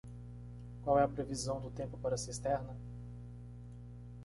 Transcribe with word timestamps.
Qual 0.83 0.97
é 0.97 1.03
a 1.03 1.07
previsão 1.07 1.61
do 1.61 1.69
tempo 1.69 1.95
para 1.99 2.17
Cisterna? 2.17 2.75